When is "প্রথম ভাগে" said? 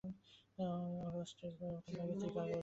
1.59-2.15